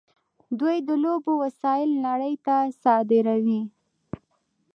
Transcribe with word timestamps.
دوی 0.59 0.77
د 0.87 0.89
لوبو 1.03 1.33
وسایل 1.43 1.91
نړۍ 2.07 2.33
ته 2.45 2.55
صادروي. 2.81 3.61